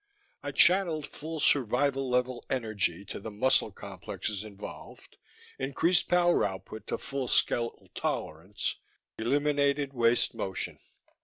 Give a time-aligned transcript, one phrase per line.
[0.41, 5.17] I channeled full survival level energy to the muscle complexes involved,
[5.59, 8.77] increased power output to full skeletal tolerance,
[9.19, 10.79] eliminated waste motion.